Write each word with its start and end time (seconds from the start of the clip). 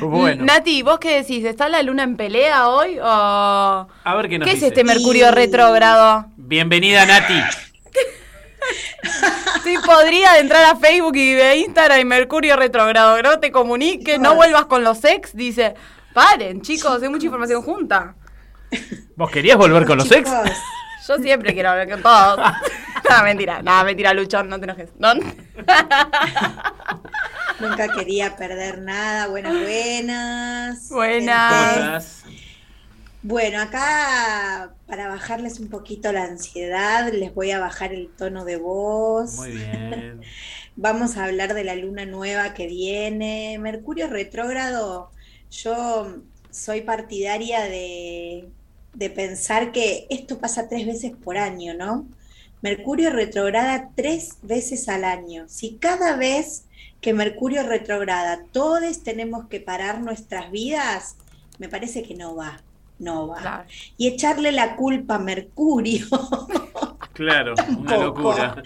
Bueno. 0.00 0.44
Nati, 0.44 0.82
¿vos 0.82 0.98
qué 0.98 1.16
decís? 1.22 1.44
¿Está 1.44 1.68
la 1.68 1.82
luna 1.82 2.02
en 2.02 2.16
pelea 2.16 2.68
hoy 2.68 2.98
o...? 3.00 3.04
A 4.04 4.14
ver 4.16 4.28
qué 4.28 4.38
nos 4.38 4.48
¿Qué 4.48 4.54
es 4.56 4.62
este 4.62 4.84
Mercurio 4.84 5.28
Y- 5.28 5.32
retrógrado? 5.32 6.26
Bienvenida, 6.36 7.06
Nati. 7.06 7.34
Sí, 9.62 9.76
podría 9.84 10.38
entrar 10.38 10.64
a 10.64 10.76
Facebook 10.76 11.16
y 11.16 11.32
de 11.34 11.56
Instagram 11.58 12.00
y 12.00 12.04
Mercurio 12.04 12.56
retrógrado. 12.56 13.20
No 13.22 13.38
te 13.38 13.50
comuniques, 13.52 14.18
no 14.18 14.34
vuelvas 14.34 14.66
con 14.66 14.82
los 14.84 15.04
ex. 15.04 15.34
Dice, 15.36 15.74
paren, 16.14 16.62
chicos, 16.62 17.00
hay 17.02 17.08
mucha 17.08 17.26
información 17.26 17.62
junta. 17.62 18.14
¿Vos 19.16 19.30
querías 19.30 19.56
volver 19.56 19.86
con 19.86 19.98
los 19.98 20.10
ex? 20.10 20.28
Yo 21.08 21.16
siempre 21.18 21.52
quiero 21.54 21.70
hablar 21.70 21.88
con 21.90 22.02
todos. 22.02 22.40
No, 23.08 23.22
mentira, 23.22 23.62
no, 23.62 23.84
mentira, 23.84 24.12
Luchón, 24.12 24.48
no 24.48 24.58
te 24.58 24.64
enojes. 24.64 24.90
No. 24.98 25.12
Nunca 27.60 27.88
quería 27.88 28.36
perder 28.36 28.80
nada. 28.82 29.28
Buenas, 29.28 29.54
buenas. 29.62 30.88
Buenas. 30.90 32.24
Bueno, 33.22 33.60
acá 33.60 34.74
para 34.86 35.08
bajarles 35.08 35.58
un 35.58 35.68
poquito 35.68 36.12
la 36.12 36.24
ansiedad, 36.24 37.12
les 37.12 37.34
voy 37.34 37.50
a 37.50 37.58
bajar 37.58 37.92
el 37.92 38.08
tono 38.08 38.44
de 38.44 38.56
voz. 38.56 39.34
Muy 39.36 39.50
bien. 39.52 40.20
Vamos 40.76 41.16
a 41.16 41.24
hablar 41.24 41.54
de 41.54 41.64
la 41.64 41.74
luna 41.74 42.06
nueva 42.06 42.54
que 42.54 42.66
viene. 42.66 43.58
Mercurio 43.58 44.08
retrógrado, 44.08 45.10
yo 45.50 46.18
soy 46.50 46.82
partidaria 46.82 47.62
de, 47.64 48.50
de 48.92 49.10
pensar 49.10 49.72
que 49.72 50.06
esto 50.10 50.38
pasa 50.38 50.68
tres 50.68 50.86
veces 50.86 51.12
por 51.12 51.36
año, 51.38 51.74
¿no? 51.74 52.06
Mercurio 52.62 53.10
retrograda 53.10 53.90
tres 53.96 54.36
veces 54.42 54.88
al 54.88 55.04
año. 55.04 55.46
Si 55.48 55.78
cada 55.78 56.16
vez 56.16 56.65
que 57.00 57.12
Mercurio 57.12 57.62
retrograda 57.62 58.44
todos 58.52 59.02
tenemos 59.02 59.48
que 59.48 59.60
parar 59.60 60.00
nuestras 60.00 60.50
vidas, 60.50 61.16
me 61.58 61.68
parece 61.68 62.02
que 62.02 62.14
no 62.14 62.34
va, 62.36 62.62
no 62.98 63.28
va. 63.28 63.40
Claro. 63.40 63.64
Y 63.96 64.08
echarle 64.08 64.52
la 64.52 64.76
culpa 64.76 65.16
a 65.16 65.18
Mercurio. 65.18 66.06
Claro, 67.12 67.54
una 67.54 67.96
Tampoco. 67.96 68.02
locura. 68.02 68.62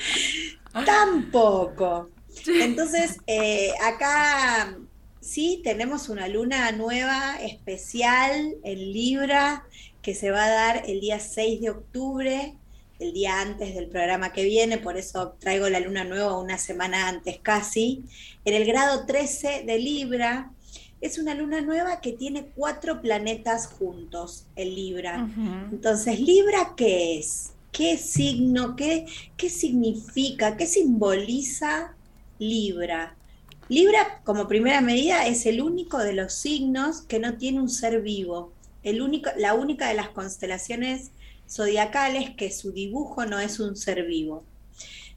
Tampoco. 0.85 2.11
Entonces, 2.47 3.19
eh, 3.29 3.71
acá 3.81 4.77
sí 5.21 5.61
tenemos 5.63 6.09
una 6.09 6.27
luna 6.27 6.73
nueva 6.73 7.37
especial 7.41 8.55
en 8.65 8.93
Libra 8.93 9.65
que 10.03 10.17
se 10.17 10.33
va 10.33 10.47
a 10.47 10.51
dar 10.51 10.83
el 10.89 11.01
día 11.01 11.21
6 11.21 11.61
de 11.61 11.71
octubre, 11.71 12.55
el 13.01 13.15
día 13.15 13.41
antes 13.41 13.75
del 13.75 13.89
programa 13.89 14.33
que 14.33 14.45
viene, 14.45 14.79
por 14.79 14.97
eso 14.97 15.35
traigo 15.39 15.69
la 15.69 15.81
luna 15.81 16.05
nueva 16.05 16.39
una 16.39 16.59
semana 16.59 17.09
antes 17.09 17.39
casi, 17.43 18.05
en 18.45 18.55
el 18.55 18.67
grado 18.67 19.07
13 19.07 19.65
de 19.67 19.79
Libra. 19.79 20.53
Es 21.01 21.19
una 21.19 21.35
luna 21.35 21.63
nueva 21.63 22.03
que 22.03 22.13
tiene 22.13 22.51
cuatro 22.55 23.01
planetas 23.01 23.67
juntos 23.69 24.47
en 24.55 24.75
Libra. 24.75 25.31
Entonces, 25.73 26.21
Libra, 26.21 26.75
¿qué 26.77 27.19
es? 27.19 27.53
¿Qué 27.73 27.97
signo? 27.97 28.77
¿Qué, 28.77 29.07
qué 29.39 29.49
significa? 29.49 30.59
¿Qué 30.59 30.67
simboliza 30.67 31.95
Libra? 32.39 33.17
Libra, 33.71 34.21
como 34.25 34.47
primera 34.47 34.83
medida, 34.83 35.27
es 35.27 35.47
el 35.47 35.63
único 35.63 35.99
de 35.99 36.13
los 36.13 36.35
signos 36.35 37.01
que 37.03 37.19
no 37.19 37.39
tiene 37.39 37.61
un 37.61 37.71
ser 37.71 38.03
vivo. 38.03 38.53
El 38.83 39.01
único, 39.01 39.31
la 39.39 39.55
única 39.55 39.89
de 39.89 39.95
las 39.95 40.11
constelaciones 40.11 41.13
zodiacales 41.51 42.31
que 42.37 42.51
su 42.53 42.73
dibujo 42.73 43.27
no 43.27 43.41
es 43.41 43.61
un 43.61 43.77
ser 43.77 44.07
vivo. 44.07 44.45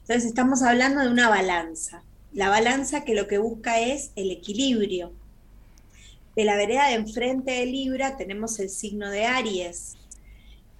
Entonces, 0.00 0.26
estamos 0.26 0.62
hablando 0.62 1.00
de 1.00 1.08
una 1.08 1.28
balanza. 1.28 2.02
La 2.32 2.48
balanza 2.48 3.04
que 3.04 3.14
lo 3.14 3.28
que 3.28 3.38
busca 3.38 3.80
es 3.80 4.10
el 4.16 4.30
equilibrio. 4.30 5.12
De 6.36 6.44
la 6.44 6.56
vereda 6.56 6.88
de 6.88 6.94
enfrente 6.94 7.52
de 7.52 7.66
Libra 7.66 8.16
tenemos 8.16 8.58
el 8.58 8.68
signo 8.68 9.08
de 9.08 9.24
Aries, 9.24 9.94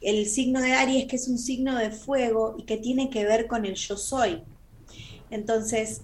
el 0.00 0.26
signo 0.26 0.60
de 0.60 0.72
Aries, 0.72 1.06
que 1.06 1.16
es 1.16 1.28
un 1.28 1.38
signo 1.38 1.78
de 1.78 1.92
fuego 1.92 2.56
y 2.58 2.64
que 2.64 2.76
tiene 2.76 3.08
que 3.08 3.24
ver 3.24 3.46
con 3.46 3.64
el 3.64 3.76
yo 3.76 3.96
soy. 3.96 4.42
Entonces, 5.30 6.02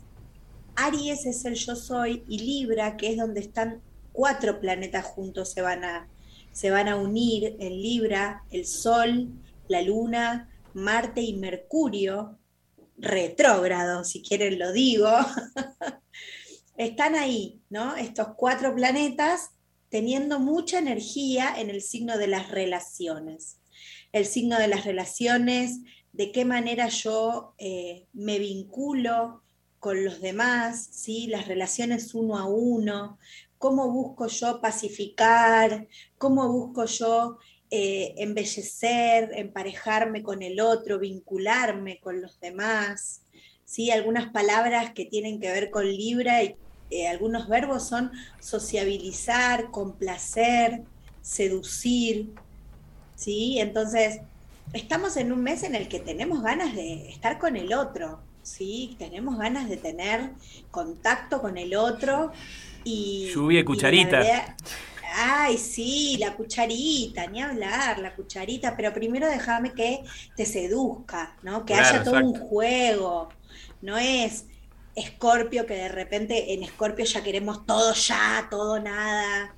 Aries 0.77 1.27
es 1.27 1.44
el 1.44 1.56
yo 1.56 1.75
soy 1.75 2.22
y 2.28 2.39
Libra, 2.39 2.97
que 2.97 3.10
es 3.10 3.16
donde 3.16 3.41
están 3.41 3.81
cuatro 4.12 4.60
planetas 4.60 5.05
juntos, 5.05 5.50
se 5.50 5.62
van 5.62 5.84
a, 5.84 6.09
se 6.60 6.71
van 6.71 6.88
a 6.88 6.97
unir 6.97 7.56
en 7.59 7.81
Libra, 7.81 8.44
el 8.50 8.66
Sol, 8.66 9.28
la 9.69 9.82
Luna, 9.82 10.50
Marte 10.75 11.22
y 11.22 11.34
Mercurio, 11.34 12.38
retrógrado, 12.98 14.04
si 14.04 14.21
quieren 14.21 14.59
lo 14.59 14.72
digo. 14.72 15.09
Están 16.76 17.15
ahí, 17.15 17.60
¿no? 17.71 17.97
Estos 17.97 18.28
cuatro 18.37 18.75
planetas 18.75 19.53
teniendo 19.88 20.38
mucha 20.38 20.78
energía 20.78 21.54
en 21.56 21.71
el 21.71 21.81
signo 21.81 22.19
de 22.19 22.26
las 22.26 22.50
relaciones 22.50 23.60
el 24.12 24.27
signo 24.27 24.59
de 24.59 24.69
las 24.69 24.84
relaciones, 24.84 25.81
de 26.12 26.32
qué 26.32 26.44
manera 26.44 26.88
yo 26.88 27.54
eh, 27.59 28.06
me 28.12 28.38
vinculo 28.38 29.42
con 29.78 30.04
los 30.04 30.21
demás, 30.21 30.88
¿sí? 30.91 31.27
las 31.28 31.48
relaciones 31.48 32.15
uno 32.15 32.37
a 32.37 32.47
uno, 32.47 33.19
cómo 33.60 33.91
busco 33.91 34.26
yo 34.26 34.59
pacificar, 34.59 35.87
cómo 36.16 36.50
busco 36.50 36.87
yo 36.87 37.37
eh, 37.71 38.15
embellecer, 38.16 39.32
emparejarme 39.34 40.22
con 40.22 40.41
el 40.41 40.60
otro, 40.60 40.98
vincularme 40.98 42.00
con 42.00 42.22
los 42.22 42.41
demás. 42.41 43.21
¿sí? 43.66 43.91
Algunas 43.91 44.32
palabras 44.32 44.93
que 44.94 45.04
tienen 45.04 45.38
que 45.41 45.53
ver 45.53 45.71
con 45.71 45.84
Libra 45.84 46.43
y 46.43 46.56
eh, 46.88 47.06
algunos 47.06 47.50
verbos 47.50 47.87
son 47.87 48.10
sociabilizar, 48.41 49.71
complacer, 49.71 50.82
seducir, 51.21 52.32
¿sí? 53.15 53.60
Entonces, 53.60 54.22
estamos 54.72 55.19
en 55.19 55.32
un 55.32 55.42
mes 55.42 55.65
en 55.65 55.75
el 55.75 55.87
que 55.87 56.00
tenemos 56.00 56.42
ganas 56.42 56.75
de 56.75 57.10
estar 57.10 57.38
con 57.38 57.59
el 57.59 57.75
otro, 57.75 58.21
¿sí? 58.42 58.97
Tenemos 58.98 59.37
ganas 59.37 59.69
de 59.69 59.77
tener 59.77 60.31
contacto 60.71 61.42
con 61.42 61.59
el 61.59 61.77
otro 61.77 62.32
y... 62.84 63.30
Lluvia 63.34 63.60
y 63.60 63.64
cucharita. 63.64 64.18
verdad- 64.18 64.56
Ay, 65.12 65.58
sí, 65.58 66.16
la 66.20 66.34
cucharita, 66.36 67.26
ni 67.26 67.42
hablar, 67.42 67.98
la 67.98 68.14
cucharita, 68.14 68.76
pero 68.76 68.92
primero 68.92 69.28
déjame 69.28 69.72
que 69.72 70.04
te 70.36 70.46
seduzca, 70.46 71.36
¿no? 71.42 71.64
Que 71.66 71.72
Claro, 71.74 71.88
haya 71.88 72.04
todo 72.04 72.18
un 72.24 72.34
juego, 72.34 73.28
no 73.82 73.98
es 73.98 74.44
Escorpio 74.94 75.66
que 75.66 75.74
de 75.74 75.88
repente 75.88 76.54
en 76.54 76.62
Escorpio 76.62 77.04
ya 77.04 77.22
queremos 77.24 77.66
todo 77.66 77.92
ya, 77.92 78.46
todo 78.50 78.78
nada. 78.80 79.54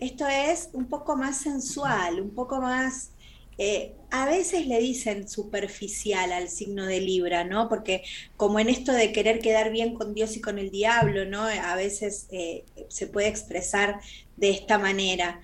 Esto 0.00 0.26
es 0.26 0.70
un 0.72 0.86
poco 0.88 1.16
más 1.16 1.38
sensual, 1.38 2.20
un 2.20 2.30
poco 2.34 2.60
más... 2.60 3.10
eh, 3.58 3.94
a 4.10 4.24
veces 4.26 4.66
le 4.66 4.78
dicen 4.78 5.28
superficial 5.28 6.32
al 6.32 6.48
signo 6.48 6.86
de 6.86 7.00
Libra, 7.00 7.44
¿no? 7.44 7.68
Porque 7.68 8.04
como 8.36 8.60
en 8.60 8.68
esto 8.68 8.92
de 8.92 9.12
querer 9.12 9.40
quedar 9.40 9.70
bien 9.70 9.94
con 9.94 10.14
Dios 10.14 10.36
y 10.36 10.40
con 10.40 10.58
el 10.58 10.70
diablo, 10.70 11.24
¿no? 11.26 11.42
A 11.42 11.74
veces 11.74 12.26
eh, 12.30 12.64
se 12.88 13.06
puede 13.06 13.28
expresar 13.28 14.00
de 14.36 14.50
esta 14.50 14.78
manera. 14.78 15.40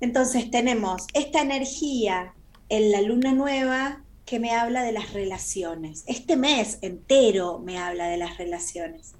Entonces 0.00 0.50
tenemos 0.50 1.06
esta 1.14 1.42
energía 1.42 2.34
en 2.68 2.90
la 2.90 3.02
luna 3.02 3.32
nueva 3.32 4.02
que 4.24 4.38
me 4.38 4.52
habla 4.52 4.82
de 4.84 4.92
las 4.92 5.12
relaciones. 5.12 6.04
Este 6.06 6.36
mes 6.36 6.78
entero 6.80 7.58
me 7.58 7.78
habla 7.78 8.06
de 8.06 8.16
las 8.16 8.38
relaciones. 8.38 9.12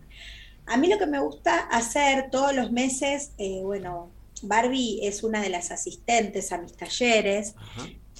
A 0.66 0.76
mí 0.76 0.88
lo 0.88 0.98
que 0.98 1.06
me 1.06 1.18
gusta 1.18 1.58
hacer 1.58 2.30
todos 2.30 2.54
los 2.54 2.72
meses, 2.72 3.32
eh, 3.36 3.60
bueno, 3.62 4.10
Barbie 4.42 5.00
es 5.02 5.22
una 5.22 5.40
de 5.40 5.48
las 5.48 5.70
asistentes 5.70 6.52
a 6.52 6.58
mis 6.58 6.72
talleres. 6.74 7.54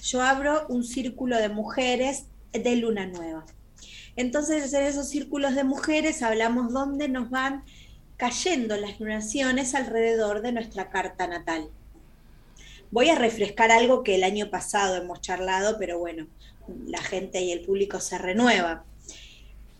Yo 0.03 0.21
abro 0.21 0.65
un 0.67 0.83
círculo 0.83 1.37
de 1.37 1.49
mujeres 1.49 2.25
de 2.51 2.75
luna 2.75 3.07
nueva. 3.07 3.45
Entonces, 4.15 4.73
en 4.73 4.83
esos 4.83 5.07
círculos 5.07 5.55
de 5.55 5.63
mujeres 5.63 6.21
hablamos 6.21 6.71
dónde 6.73 7.07
nos 7.07 7.29
van 7.29 7.63
cayendo 8.17 8.77
las 8.77 8.99
lunaciones 8.99 9.73
alrededor 9.73 10.41
de 10.41 10.51
nuestra 10.51 10.89
carta 10.89 11.25
natal. 11.25 11.69
Voy 12.91 13.09
a 13.09 13.15
refrescar 13.15 13.71
algo 13.71 14.03
que 14.03 14.15
el 14.15 14.23
año 14.23 14.49
pasado 14.49 14.97
hemos 14.97 15.21
charlado, 15.21 15.77
pero 15.79 15.97
bueno, 15.97 16.27
la 16.85 17.01
gente 17.01 17.41
y 17.41 17.51
el 17.51 17.61
público 17.61 17.99
se 17.99 18.17
renueva. 18.17 18.83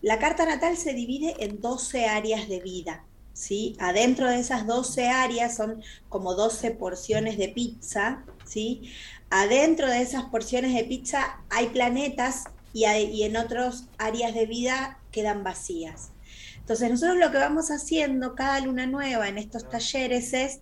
La 0.02 0.18
carta 0.18 0.46
natal 0.46 0.76
se 0.76 0.94
divide 0.94 1.36
en 1.38 1.60
12 1.60 2.06
áreas 2.06 2.48
de 2.48 2.60
vida. 2.60 3.04
¿sí? 3.34 3.76
Adentro 3.78 4.28
de 4.28 4.40
esas 4.40 4.66
12 4.66 5.08
áreas 5.08 5.54
son 5.54 5.82
como 6.08 6.34
12 6.34 6.72
porciones 6.72 7.36
de 7.36 7.48
pizza. 7.48 8.24
¿sí? 8.44 8.90
Adentro 9.30 9.88
de 9.88 10.02
esas 10.02 10.24
porciones 10.24 10.74
de 10.74 10.84
pizza 10.84 11.40
hay 11.50 11.68
planetas 11.68 12.44
y, 12.72 13.22
en 13.22 13.36
otras 13.36 13.88
áreas 13.98 14.34
de 14.34 14.46
vida 14.46 14.98
quedan 15.12 15.44
vacías. 15.44 16.10
Entonces 16.58 16.90
nosotros 16.90 17.18
lo 17.18 17.30
que 17.30 17.38
vamos 17.38 17.70
haciendo 17.70 18.34
cada 18.34 18.60
luna 18.60 18.86
nueva 18.86 19.28
en 19.28 19.38
estos 19.38 19.68
talleres 19.68 20.32
es 20.32 20.60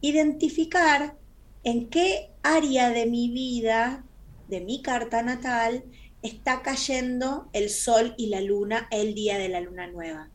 identificar 0.00 1.16
en 1.64 1.88
qué 1.88 2.30
área 2.42 2.90
de 2.90 3.06
mi 3.06 3.28
vida, 3.30 4.04
de 4.48 4.60
mi 4.60 4.82
carta 4.82 5.22
natal, 5.22 5.84
está 6.22 6.62
cayendo 6.62 7.48
el 7.52 7.68
sol 7.68 8.14
y 8.16 8.28
la 8.28 8.40
luna 8.40 8.88
el 8.90 9.14
día 9.14 9.38
de 9.38 9.48
la 9.48 9.60
luna 9.60 9.86
nueva. 9.88 10.30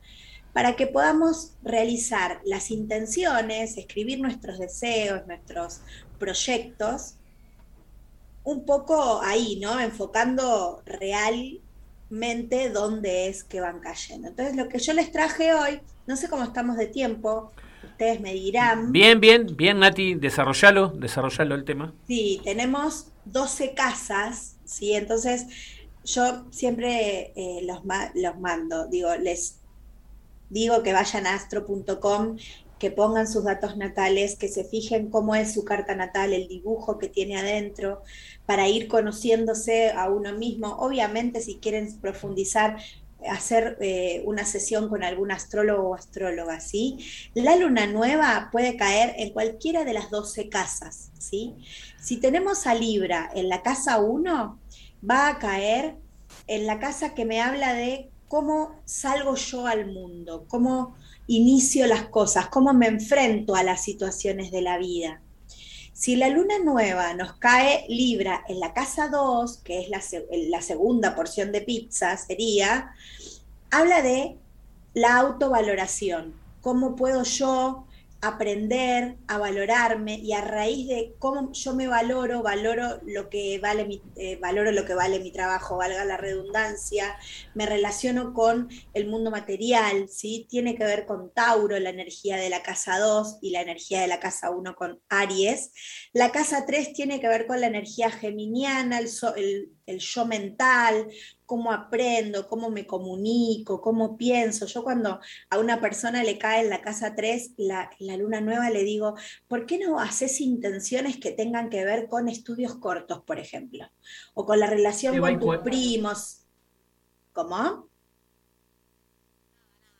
Para 0.53 0.75
que 0.75 0.87
podamos 0.87 1.53
realizar 1.63 2.41
las 2.43 2.71
intenciones, 2.71 3.77
escribir 3.77 4.19
nuestros 4.19 4.59
deseos, 4.59 5.25
nuestros 5.27 5.81
proyectos, 6.17 7.15
un 8.43 8.65
poco 8.65 9.21
ahí, 9.21 9.59
¿no? 9.61 9.79
Enfocando 9.79 10.81
realmente 10.85 12.69
dónde 12.69 13.27
es 13.27 13.43
que 13.43 13.59
van 13.59 13.79
cayendo. 13.79 14.29
Entonces, 14.29 14.55
lo 14.55 14.69
que 14.69 14.79
yo 14.79 14.93
les 14.93 15.11
traje 15.11 15.53
hoy, 15.53 15.81
no 16.07 16.15
sé 16.15 16.29
cómo 16.29 16.43
estamos 16.43 16.77
de 16.77 16.87
tiempo, 16.87 17.51
ustedes 17.83 18.21
me 18.21 18.33
dirán. 18.33 18.91
Bien, 18.91 19.19
bien, 19.19 19.47
bien, 19.55 19.79
Nati, 19.79 20.15
desarrollalo, 20.15 20.89
desarrollalo 20.89 21.55
el 21.55 21.65
tema. 21.65 21.93
Sí, 22.07 22.41
tenemos 22.43 23.07
12 23.25 23.73
casas, 23.73 24.57
¿sí? 24.63 24.93
Entonces, 24.93 25.47
yo 26.05 26.45
siempre 26.51 27.33
eh, 27.35 27.59
los, 27.63 27.81
los 28.15 28.39
mando, 28.39 28.87
digo, 28.87 29.13
les 29.15 29.59
digo 30.49 30.83
que 30.83 30.93
vayan 30.93 31.27
a 31.27 31.35
astro.com, 31.35 32.37
que 32.79 32.91
pongan 32.91 33.27
sus 33.27 33.43
datos 33.43 33.75
natales, 33.77 34.37
que 34.37 34.47
se 34.47 34.63
fijen 34.63 35.09
cómo 35.09 35.35
es 35.35 35.53
su 35.53 35.65
carta 35.65 35.95
natal, 35.95 36.33
el 36.33 36.47
dibujo 36.47 36.97
que 36.99 37.09
tiene 37.09 37.37
adentro, 37.37 38.03
para 38.45 38.67
ir 38.67 38.87
conociéndose 38.87 39.91
a 39.91 40.09
uno 40.09 40.33
mismo. 40.33 40.77
Obviamente, 40.77 41.41
si 41.41 41.57
quieren 41.57 41.99
profundizar, 41.99 42.77
hacer 43.29 43.77
eh, 43.81 44.21
una 44.25 44.45
sesión 44.45 44.89
con 44.89 45.03
algún 45.03 45.31
astrólogo 45.31 45.89
o 45.89 45.95
astróloga, 45.95 46.59
¿sí? 46.59 46.99
La 47.33 47.55
luna 47.55 47.87
nueva 47.87 48.49
puede 48.51 48.77
caer 48.77 49.15
en 49.17 49.31
cualquiera 49.31 49.83
de 49.83 49.93
las 49.93 50.11
12 50.11 50.49
casas, 50.49 51.11
¿sí? 51.17 51.55
Si 51.99 52.17
tenemos 52.17 52.67
a 52.67 52.75
Libra 52.75 53.29
en 53.33 53.49
la 53.49 53.63
casa 53.63 53.99
1, 53.99 54.59
va 55.09 55.29
a 55.29 55.39
caer 55.39 55.95
en 56.45 56.67
la 56.67 56.79
casa 56.79 57.13
que 57.13 57.25
me 57.25 57.41
habla 57.41 57.73
de 57.73 58.11
cómo 58.27 58.81
salgo 58.85 59.35
yo 59.35 59.67
al 59.67 59.87
mundo, 59.87 60.45
cómo 60.47 60.95
inicio 61.27 61.87
las 61.87 62.09
cosas, 62.09 62.47
cómo 62.47 62.73
me 62.73 62.87
enfrento 62.87 63.55
a 63.55 63.63
las 63.63 63.83
situaciones 63.83 64.51
de 64.51 64.61
la 64.61 64.77
vida. 64.77 65.21
Si 65.93 66.15
la 66.15 66.29
luna 66.29 66.59
nueva 66.63 67.13
nos 67.15 67.33
cae 67.33 67.85
Libra 67.89 68.43
en 68.47 68.59
la 68.59 68.73
casa 68.73 69.07
2, 69.07 69.57
que 69.63 69.79
es 69.79 69.89
la, 69.89 70.01
la 70.49 70.61
segunda 70.61 71.15
porción 71.15 71.51
de 71.51 71.61
pizza, 71.61 72.15
sería, 72.17 72.91
habla 73.71 74.01
de 74.03 74.37
la 74.93 75.17
autovaloración. 75.17 76.35
¿Cómo 76.61 76.95
puedo 76.95 77.23
yo 77.23 77.86
aprender 78.21 79.17
a 79.27 79.37
valorarme 79.37 80.15
y 80.15 80.33
a 80.33 80.41
raíz 80.41 80.87
de 80.87 81.15
cómo 81.19 81.51
yo 81.51 81.73
me 81.75 81.87
valoro, 81.87 82.41
valoro 82.41 82.99
lo 83.05 83.29
que 83.29 83.59
vale 83.59 83.85
mi, 83.85 84.01
eh, 84.15 84.37
valoro 84.37 84.71
lo 84.71 84.85
que 84.85 84.95
vale 84.95 85.19
mi 85.19 85.31
trabajo, 85.31 85.77
valga 85.77 86.03
la 86.03 86.17
redundancia, 86.17 87.15
me 87.53 87.65
relaciono 87.65 88.33
con 88.33 88.69
el 88.93 89.07
mundo 89.07 89.29
material, 89.29 90.09
¿sí? 90.09 90.47
Tiene 90.49 90.75
que 90.75 90.83
ver 90.83 91.05
con 91.05 91.31
Tauro, 91.31 91.79
la 91.79 91.91
energía 91.91 92.37
de 92.37 92.49
la 92.49 92.63
casa 92.63 92.97
2 92.97 93.37
y 93.41 93.51
la 93.51 93.61
energía 93.61 94.01
de 94.01 94.07
la 94.07 94.19
casa 94.19 94.49
1 94.49 94.75
con 94.75 94.99
Aries. 95.09 95.71
La 96.11 96.31
casa 96.31 96.65
3 96.65 96.93
tiene 96.93 97.19
que 97.19 97.27
ver 97.27 97.45
con 97.45 97.61
la 97.61 97.67
energía 97.67 98.09
geminiana, 98.09 98.99
el, 98.99 99.09
el, 99.35 99.71
el 99.85 99.99
yo 99.99 100.25
mental, 100.25 101.07
cómo 101.47 101.71
aprendo, 101.71 102.47
cómo 102.47 102.69
me 102.69 102.85
comunico, 102.85 103.81
cómo 103.81 104.17
pienso. 104.17 104.67
Yo 104.67 104.83
cuando 104.83 105.19
a 105.49 105.57
una 105.57 105.79
persona 105.79 106.23
le 106.23 106.37
cae 106.37 106.61
en 106.61 106.69
la 106.69 106.81
casa 106.81 107.15
3 107.15 107.53
la, 107.55 107.89
la 107.99 108.17
luna 108.17 108.41
nueva, 108.41 108.69
le 108.69 108.83
digo, 108.83 109.15
¿por 109.47 109.65
qué 109.65 109.79
no 109.79 109.99
haces 109.99 110.41
intenciones 110.41 111.17
que 111.17 111.31
tengan 111.31 111.69
que 111.69 111.85
ver 111.85 112.09
con 112.09 112.27
estudios 112.27 112.75
cortos, 112.75 113.21
por 113.21 113.39
ejemplo? 113.39 113.89
O 114.33 114.45
con 114.45 114.59
la 114.59 114.67
relación 114.67 115.17
con 115.19 115.39
tus 115.39 115.57
primos. 115.59 116.41
¿Cómo? 117.31 117.86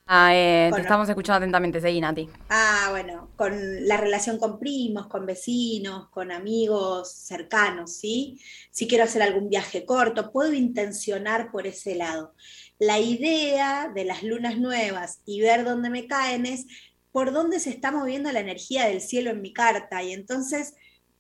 Ah, 0.10 0.34
eh, 0.34 0.72
te 0.74 0.82
estamos 0.82 1.10
escuchando 1.10 1.40
atentamente, 1.40 1.82
seguí 1.82 2.00
Nati. 2.00 2.30
Ah, 2.50 2.88
bueno, 2.92 3.30
con 3.36 3.86
la 3.86 3.98
relación 3.98 4.38
con 4.38 4.58
primos, 4.58 5.08
con 5.08 5.26
vecinos, 5.26 6.08
con 6.10 6.32
amigos 6.32 7.12
cercanos, 7.12 7.98
¿sí? 7.98 8.40
Si 8.72 8.88
quiero 8.88 9.04
hacer 9.04 9.22
algún 9.22 9.50
viaje 9.50 9.86
corto, 9.86 10.32
puedo 10.32 10.54
intencionar 10.54 11.52
por 11.52 11.68
ese 11.68 11.96
lado. 11.96 12.34
La 12.80 13.00
idea 13.00 13.92
de 13.94 14.06
las 14.06 14.24
lunas 14.24 14.58
nuevas 14.58 15.20
y 15.26 15.42
ver 15.42 15.66
dónde 15.66 15.90
me 15.90 16.08
caen 16.08 16.46
es 16.46 16.68
por 17.12 17.34
dónde 17.34 17.60
se 17.60 17.72
está 17.72 17.92
moviendo 17.92 18.32
la 18.32 18.40
energía 18.40 18.86
del 18.86 19.02
cielo 19.02 19.32
en 19.32 19.42
mi 19.42 19.52
carta 19.52 20.04
y 20.04 20.14
entonces 20.14 20.76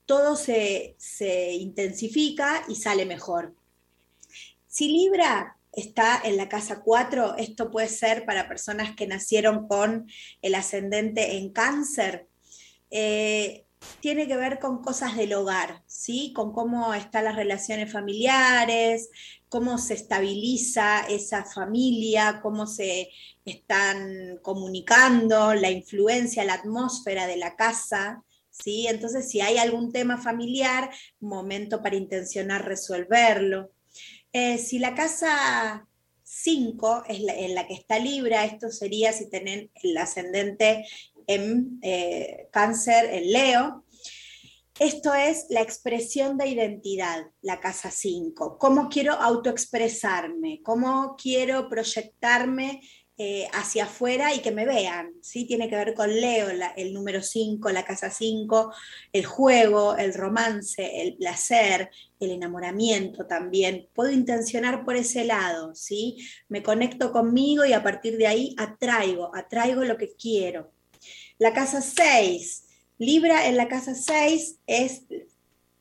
todo 0.05 0.37
se, 0.37 0.95
se 0.97 1.51
intensifica 1.55 2.63
y 2.69 2.75
sale 2.75 3.05
mejor. 3.05 3.53
Si 4.67 4.87
Libra 4.87 5.56
está 5.77 6.19
en 6.23 6.37
la 6.37 6.49
casa 6.49 6.81
4, 6.81 7.37
esto 7.37 7.69
puede 7.69 7.87
ser 7.87 8.25
para 8.25 8.47
personas 8.47 8.95
que 8.95 9.05
nacieron 9.05 9.67
con 9.67 10.09
el 10.41 10.55
ascendente 10.55 11.37
en 11.37 11.53
cáncer. 11.53 12.27
Eh, 12.89 13.63
tiene 13.99 14.27
que 14.27 14.35
ver 14.37 14.57
con 14.57 14.81
cosas 14.81 15.15
del 15.15 15.33
hogar, 15.33 15.83
¿sí? 15.85 16.33
Con 16.33 16.51
cómo 16.51 16.95
están 16.95 17.25
las 17.25 17.35
relaciones 17.35 17.91
familiares, 17.91 19.11
cómo 19.49 19.77
se 19.77 19.93
estabiliza 19.93 21.01
esa 21.07 21.45
familia, 21.45 22.39
cómo 22.41 22.65
se 22.65 23.11
están 23.45 24.39
comunicando, 24.41 25.53
la 25.53 25.69
influencia, 25.69 26.43
la 26.43 26.55
atmósfera 26.55 27.27
de 27.27 27.37
la 27.37 27.55
casa, 27.55 28.23
¿sí? 28.49 28.87
Entonces, 28.87 29.29
si 29.29 29.41
hay 29.41 29.59
algún 29.59 29.91
tema 29.91 30.17
familiar, 30.17 30.89
momento 31.19 31.83
para 31.83 31.95
intencionar 31.95 32.65
resolverlo. 32.65 33.71
Eh, 34.33 34.57
si 34.57 34.79
la 34.79 34.93
casa 34.93 35.87
5 36.23 37.03
es 37.07 37.21
en 37.27 37.55
la 37.55 37.67
que 37.67 37.73
está 37.73 37.99
Libra, 37.99 38.45
esto 38.45 38.69
sería 38.69 39.13
si 39.13 39.29
tienen 39.29 39.71
el 39.75 39.97
ascendente 39.97 40.85
en 41.25 41.79
eh, 41.81 42.47
cáncer, 42.51 43.09
en 43.11 43.31
Leo. 43.31 43.85
Esto 44.79 45.13
es 45.13 45.47
la 45.49 45.61
expresión 45.61 46.37
de 46.37 46.49
identidad, 46.49 47.25
la 47.41 47.59
casa 47.59 47.89
5. 47.89 48.59
¿Cómo 48.59 48.89
quiero 48.89 49.13
autoexpresarme? 49.13 50.61
¿Cómo 50.63 51.15
quiero 51.17 51.67
proyectarme 51.67 52.81
eh, 53.19 53.47
hacia 53.51 53.85
afuera 53.85 54.35
y 54.35 54.41
que 54.41 54.51
me 54.51 54.65
vean. 54.65 55.11
¿sí? 55.21 55.45
Tiene 55.45 55.67
que 55.67 55.75
ver 55.75 55.95
con 55.95 56.13
Leo, 56.13 56.49
el 56.75 56.93
número 56.93 57.23
5, 57.23 57.71
la 57.71 57.83
casa 57.83 58.11
5, 58.11 58.71
el 59.11 59.25
juego, 59.25 59.97
el 59.97 60.13
romance, 60.13 61.01
el 61.01 61.17
placer, 61.17 61.89
el 62.19 62.29
enamoramiento 62.29 63.25
también. 63.25 63.89
Puedo 63.95 64.11
intencionar 64.11 64.85
por 64.85 64.95
ese 64.95 65.25
lado, 65.25 65.73
¿sí? 65.73 66.17
Me 66.47 66.61
conecto 66.61 67.11
conmigo 67.11 67.65
y 67.65 67.73
a 67.73 67.81
partir 67.81 68.17
de 68.17 68.27
ahí 68.27 68.55
atraigo, 68.57 69.35
atraigo 69.35 69.83
lo 69.83 69.97
que 69.97 70.15
quiero. 70.15 70.71
La 71.39 71.53
casa 71.53 71.81
6. 71.81 72.65
Libra 72.99 73.47
en 73.47 73.57
la 73.57 73.67
casa 73.67 73.95
6 73.95 74.59
es 74.67 75.05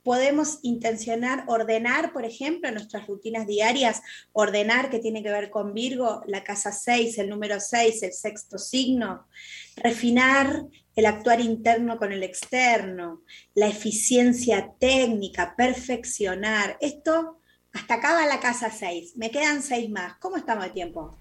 podemos 0.06 0.60
intencionar 0.62 1.42
ordenar, 1.48 2.12
por 2.12 2.24
ejemplo, 2.24 2.70
nuestras 2.70 3.08
rutinas 3.08 3.44
diarias, 3.44 4.02
ordenar 4.32 4.88
que 4.88 5.00
tiene 5.00 5.20
que 5.20 5.32
ver 5.32 5.50
con 5.50 5.74
Virgo, 5.74 6.22
la 6.28 6.44
casa 6.44 6.70
6, 6.70 7.18
el 7.18 7.28
número 7.28 7.58
6, 7.58 8.04
el 8.04 8.12
sexto 8.12 8.56
signo, 8.56 9.26
refinar 9.74 10.62
el 10.94 11.06
actuar 11.06 11.40
interno 11.40 11.98
con 11.98 12.12
el 12.12 12.22
externo, 12.22 13.22
la 13.56 13.66
eficiencia 13.66 14.70
técnica, 14.78 15.56
perfeccionar. 15.56 16.76
Esto, 16.80 17.40
hasta 17.72 17.94
acá 17.94 18.12
va 18.12 18.26
la 18.26 18.38
casa 18.38 18.70
6, 18.70 19.16
me 19.16 19.32
quedan 19.32 19.60
6 19.60 19.90
más. 19.90 20.18
¿Cómo 20.20 20.36
estamos 20.36 20.66
de 20.66 20.70
tiempo? 20.70 21.18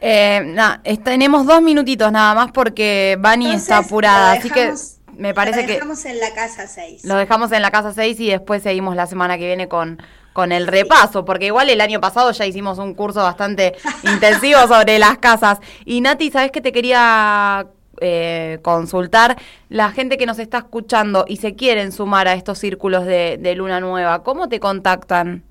Eh, 0.00 0.56
tenemos 1.04 1.46
dos 1.46 1.62
minutitos 1.62 2.10
nada 2.10 2.34
más 2.34 2.50
porque 2.50 3.16
Vani 3.20 3.52
está 3.52 3.76
apurada, 3.78 4.32
así 4.32 4.50
que 4.50 4.74
me 5.16 5.34
parece 5.34 5.66
que... 5.66 5.72
Lo 5.72 5.74
dejamos 5.74 6.04
en 6.04 6.20
la 6.20 6.34
casa 6.34 6.66
6. 6.66 7.04
Lo 7.04 7.16
dejamos 7.16 7.52
en 7.52 7.62
la 7.62 7.70
casa 7.70 7.92
6 7.92 8.20
y 8.20 8.30
después 8.30 8.62
seguimos 8.62 8.96
la 8.96 9.06
semana 9.06 9.38
que 9.38 9.46
viene 9.46 9.68
con, 9.68 10.02
con 10.32 10.52
el 10.52 10.66
repaso, 10.66 11.24
porque 11.24 11.46
igual 11.46 11.68
el 11.70 11.80
año 11.80 12.00
pasado 12.00 12.30
ya 12.32 12.46
hicimos 12.46 12.78
un 12.78 12.94
curso 12.94 13.22
bastante 13.22 13.74
intensivo 14.04 14.66
sobre 14.66 14.98
las 14.98 15.18
casas. 15.18 15.58
Y 15.84 16.00
Nati, 16.00 16.30
¿sabes 16.30 16.50
que 16.50 16.60
te 16.60 16.72
quería 16.72 17.66
eh, 18.00 18.58
consultar? 18.62 19.36
La 19.68 19.90
gente 19.90 20.16
que 20.16 20.26
nos 20.26 20.38
está 20.38 20.58
escuchando 20.58 21.24
y 21.28 21.36
se 21.36 21.54
quieren 21.54 21.92
sumar 21.92 22.28
a 22.28 22.34
estos 22.34 22.58
círculos 22.58 23.04
de, 23.04 23.38
de 23.40 23.54
Luna 23.54 23.80
Nueva, 23.80 24.22
¿cómo 24.22 24.48
te 24.48 24.60
contactan? 24.60 25.44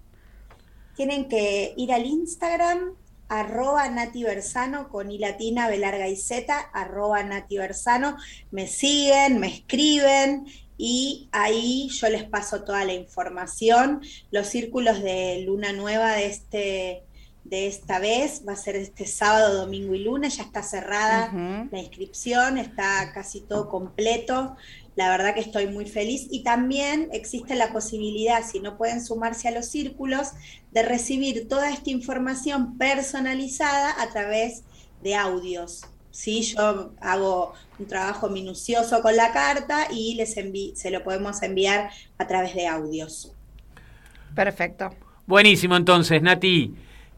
Tienen 0.95 1.27
que 1.27 1.73
ir 1.77 1.93
al 1.93 2.05
Instagram 2.05 2.95
arroba 3.31 3.89
Nati 3.89 4.23
Bersano 4.23 4.89
con 4.89 5.09
i 5.09 5.17
latina, 5.17 5.69
B 5.69 5.77
larga 5.77 6.09
y 6.09 6.17
Z, 6.17 6.53
arroba 6.73 7.23
Nati 7.23 7.57
Bersano. 7.57 8.17
Me 8.51 8.67
siguen, 8.67 9.39
me 9.39 9.47
escriben 9.47 10.47
y 10.77 11.29
ahí 11.31 11.87
yo 11.89 12.09
les 12.09 12.25
paso 12.25 12.65
toda 12.65 12.83
la 12.83 12.93
información. 12.93 14.01
Los 14.31 14.47
círculos 14.47 15.01
de 15.01 15.43
luna 15.45 15.71
nueva 15.71 16.11
de 16.11 16.25
este 16.25 17.03
de 17.43 17.67
esta 17.67 17.99
vez 17.99 18.43
va 18.47 18.53
a 18.53 18.55
ser 18.55 18.75
este 18.75 19.07
sábado, 19.07 19.55
domingo 19.55 19.95
y 19.95 20.03
lunes, 20.03 20.37
ya 20.37 20.43
está 20.43 20.61
cerrada 20.61 21.31
la 21.71 21.79
inscripción, 21.79 22.57
está 22.57 23.11
casi 23.13 23.41
todo 23.41 23.67
completo. 23.67 24.55
La 24.95 25.09
verdad 25.09 25.33
que 25.33 25.39
estoy 25.39 25.67
muy 25.67 25.85
feliz 25.85 26.27
y 26.29 26.43
también 26.43 27.09
existe 27.13 27.55
la 27.55 27.71
posibilidad, 27.71 28.43
si 28.43 28.59
no 28.59 28.77
pueden 28.77 29.03
sumarse 29.03 29.47
a 29.47 29.51
los 29.51 29.67
círculos, 29.67 30.31
de 30.71 30.83
recibir 30.83 31.47
toda 31.47 31.71
esta 31.71 31.89
información 31.89 32.77
personalizada 32.77 34.01
a 34.01 34.09
través 34.09 34.63
de 35.01 35.15
audios. 35.15 35.85
¿sí? 36.11 36.41
Yo 36.43 36.93
hago 36.99 37.53
un 37.79 37.87
trabajo 37.87 38.29
minucioso 38.29 39.01
con 39.01 39.15
la 39.15 39.31
carta 39.31 39.87
y 39.91 40.15
les 40.15 40.33
se 40.33 40.91
lo 40.91 41.03
podemos 41.03 41.41
enviar 41.41 41.89
a 42.17 42.27
través 42.27 42.53
de 42.53 42.67
audios. 42.67 43.33
Perfecto. 44.35 44.93
Buenísimo, 45.25 45.75
entonces, 45.75 46.21
Nati. 46.21 46.73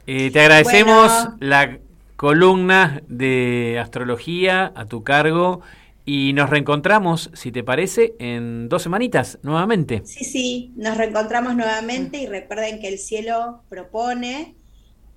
Eh, 0.06 0.32
te 0.32 0.42
agradecemos 0.42 1.12
la 1.40 1.80
columna 2.16 3.02
de 3.08 3.80
astrología 3.82 4.72
a 4.76 4.86
tu 4.86 5.04
cargo 5.04 5.62
y 6.06 6.34
nos 6.34 6.50
reencontramos, 6.50 7.30
si 7.34 7.52
te 7.52 7.64
parece, 7.64 8.16
en 8.20 8.68
dos 8.70 8.84
semanitas 8.84 9.40
nuevamente. 9.42 10.02
Sí, 10.06 10.26
sí, 10.26 10.74
nos 10.76 10.98
reencontramos 10.98 11.56
nuevamente 11.56 12.18
y 12.18 12.28
recuerden 12.28 12.80
que 12.80 12.90
el 12.90 13.00
cielo 13.00 13.64
propone 13.70 14.56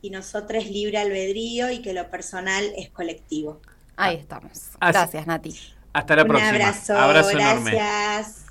y 0.00 0.11
nosotros 0.11 0.66
libre 0.66 0.99
albedrío 0.99 1.71
y 1.71 1.83
que 1.83 1.93
lo 1.93 2.09
personal 2.11 2.64
es 2.76 2.90
colectivo. 2.90 3.61
Ahí 3.97 4.16
estamos. 4.16 4.71
Gracias, 4.81 5.26
Nati. 5.26 5.55
Hasta 5.93 6.16
la 6.16 6.23
Un 6.23 6.28
próxima. 6.28 6.50
abrazo, 6.50 6.97
abrazo 6.99 7.31
gracias. 7.33 8.45